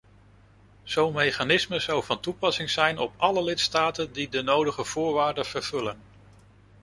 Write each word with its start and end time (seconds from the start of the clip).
Zo'n 0.83 1.13
mechanisme 1.13 1.79
zou 1.79 2.03
van 2.03 2.19
toepassing 2.19 2.69
zijn 2.69 2.97
op 2.97 3.13
alle 3.17 3.43
lidstaten 3.43 4.13
die 4.13 4.29
de 4.29 4.41
nodige 4.41 4.83
voorwaarden 4.83 5.45
vervullen. 5.45 5.99